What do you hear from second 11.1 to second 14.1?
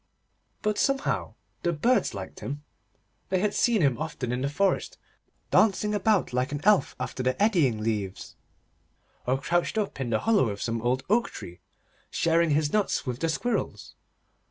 tree, sharing his nuts with the squirrels.